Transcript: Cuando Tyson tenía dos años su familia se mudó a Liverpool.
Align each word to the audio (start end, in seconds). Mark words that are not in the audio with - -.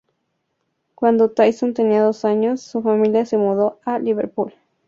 Cuando 0.95 1.29
Tyson 1.29 1.75
tenía 1.75 2.01
dos 2.01 2.25
años 2.25 2.59
su 2.61 2.81
familia 2.81 3.23
se 3.27 3.37
mudó 3.37 3.77
a 3.85 3.99
Liverpool. 3.99 4.51